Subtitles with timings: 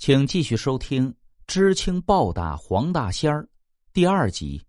[0.00, 1.12] 请继续收听
[1.46, 3.42] 《知青暴打黄大仙儿》
[3.92, 4.64] 第二集。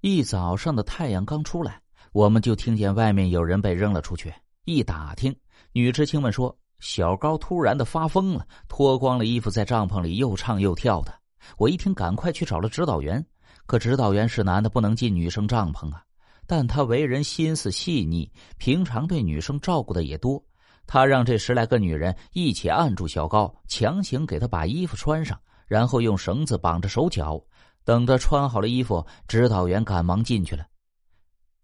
[0.00, 1.78] 一早上的太阳刚出来，
[2.12, 4.32] 我们就听见外面有人被扔了出去。
[4.64, 5.36] 一打听，
[5.72, 11.12] 女知青们说，小高突然的发疯了，脱光了衣服在帐篷里又唱又跳的。
[11.58, 13.22] 我一听，赶快去找了指导员。
[13.66, 16.02] 可指导员是男的，不能进女生帐篷啊。
[16.46, 20.42] 但他为人心思细腻，平常对女生照顾的也多。
[20.86, 27.42] 他让这十来个女人一起按住小高，强行给他把衣服穿上，然后用绳子绑着手脚。
[27.84, 30.64] 等着穿好了衣服，指导员赶忙进去了。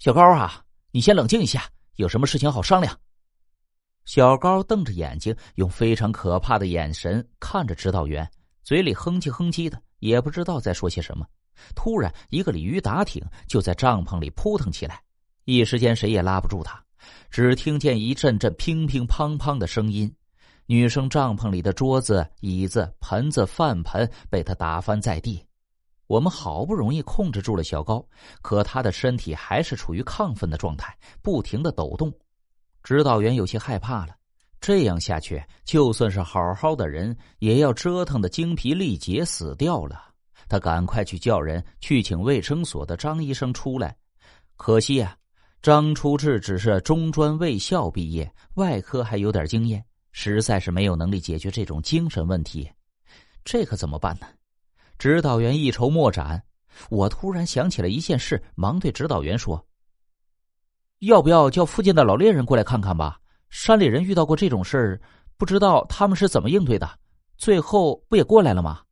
[0.01, 1.63] 小高啊，你先冷静一下，
[1.95, 2.99] 有什么事情好商量。
[4.05, 8.29] 小高瞪着眼睛，用非常可怕的眼神看着指导员，
[8.65, 11.25] 嘴里哼唧哼唧的，也不知道在说些什么。
[11.77, 15.01] 突然，一个鲤鱼打挺就在帐篷里扑腾起来，
[15.45, 16.83] 一时间谁也拉不住他。
[17.31, 20.15] 只听见一阵阵乒乒乓乓的声音，
[20.67, 25.45] 女生帐篷里的桌子、椅子、盆子、饭盆被他打翻在地。
[26.07, 28.03] 我们好不容易控制住了小高，
[28.41, 32.11] 可他的身体还是处于亢奋的状态，不停的抖动。
[32.83, 34.15] 指导员有些害怕了，
[34.59, 40.03] 这样下去，就算是好好的人，也要折腾的精疲力竭死掉了。
[40.49, 43.95] 他赶快去叫人去请卫生所的张医生出来，
[44.57, 45.18] 可惜呀。
[45.61, 52.71] 张初志只是中专卫校毕业，外科还有点经验，实在是没有能力解决这种精神问题。
[53.45, 54.27] 这可怎么办呢？
[54.99, 56.43] 指导员一筹莫展。
[56.91, 59.67] 我突然想起了一件事，忙对指导员说
[61.01, 63.19] ：“要不要叫附近的老猎人过来看看吧？
[63.51, 65.01] 山里人遇到过这种事儿，
[65.37, 66.89] 不知道他们是怎么应对的。
[67.37, 68.83] 最后不也过来了吗？”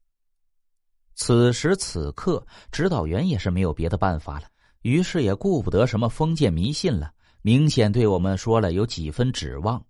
[1.15, 4.49] 此时此刻，指导员也是没有别的办法了。
[4.87, 7.11] 于是也顾不得什么封建迷信了，
[7.43, 9.85] 明显对我们说了有几分指望。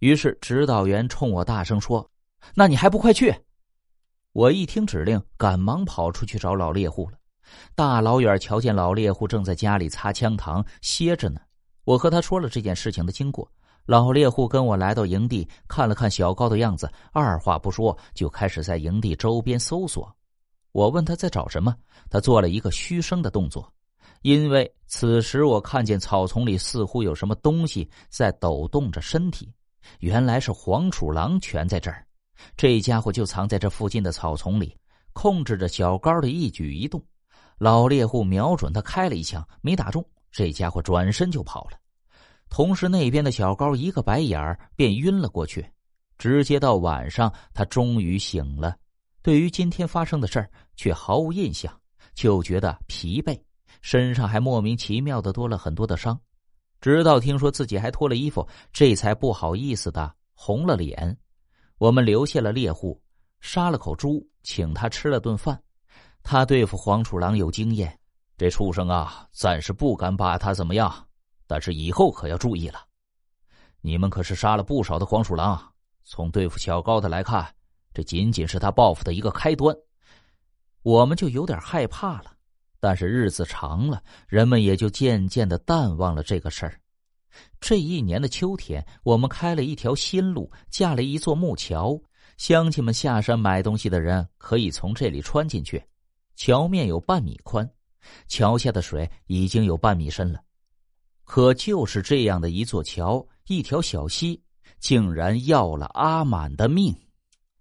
[0.00, 2.06] 于是指导员冲我大声说
[2.54, 3.34] ：“那你还不快去！”
[4.34, 7.16] 我一听指令，赶忙跑出去找老猎户了。
[7.74, 11.40] 大老远瞧见老猎户正在家里擦枪膛歇着呢。
[11.84, 13.50] 我和他说了这件事情的经过。
[13.86, 20.14] 老猎户跟我来到营地，看了看小高的样子，二话不说就开始在营地周边搜索。
[20.72, 21.74] 我问他在找什么，
[22.10, 23.66] 他做了一个嘘声的动作。
[24.22, 29.52] 因为此时我看见草丛里似乎有什么东西在抖动着身体，
[30.00, 32.06] 原来是黄鼠狼全在这儿。
[32.56, 34.76] 这家伙就藏在这附近的草丛里，
[35.12, 37.02] 控制着小高的一举一动。
[37.58, 41.78] 老猎户瞄准他开了一枪，没打中，这家伙转身就跑了。
[42.48, 45.64] 同时，那边的小高一个白眼儿便晕了过去。
[46.18, 48.76] 直接到晚上，他终于醒了，
[49.22, 51.72] 对于今天发生的事儿却毫无印象，
[52.14, 53.36] 就觉得疲惫。
[53.80, 56.18] 身上还莫名其妙的多了很多的伤，
[56.80, 61.16] 直到听说自己还脱了衣服，这才不好意思的红了脸。
[61.78, 63.00] 我们留下了猎户，
[63.40, 65.60] 杀了口猪，请他吃了顿饭。
[66.22, 67.98] 他对付黄鼠狼有经验，
[68.38, 71.04] 这畜生啊，暂时不敢把他怎么样，
[71.48, 72.80] 但是以后可要注意了。
[73.80, 75.60] 你们可是杀了不少的黄鼠狼，
[76.04, 77.52] 从对付小高的来看，
[77.92, 79.76] 这仅仅是他报复的一个开端。
[80.82, 82.36] 我们就有点害怕了。
[82.82, 86.80] 但是日子长了，人们也就渐渐的淡忘了这个事儿。
[87.60, 91.96] 这一年的秋天，我们开了一条新路，架了一座木桥，
[92.38, 95.80] 乡亲们下山买东西的人可以从这里穿进去。
[96.34, 97.70] 桥面有半米宽，
[98.26, 100.40] 桥下的水已经有半米深了。
[101.22, 104.42] 可就是这样的一座桥，一条小溪，
[104.80, 106.92] 竟然要了阿满的命。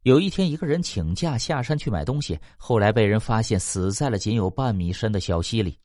[0.04, 5.78] 有一天，一个人请假下山去买东西，后来被人发现死在了仅有半米深的小溪里。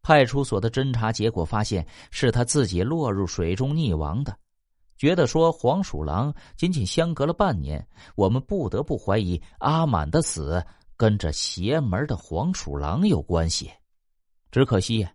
[0.00, 4.34] 派出所的侦查结果发现，是他自己落入水中溺亡的。
[4.96, 7.86] 觉得说黄鼠狼仅仅相隔了半年，
[8.16, 10.64] 我们不得不怀疑阿满的死
[10.96, 13.70] 跟这邪门的黄鼠狼有关系。
[14.50, 15.06] 只可惜，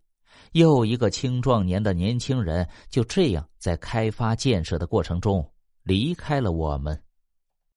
[0.51, 5.43] 又一个青壮年的年轻人就这样在开发建设的过程中
[5.81, 7.02] 离开了我们。